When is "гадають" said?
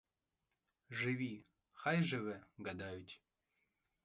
2.59-3.21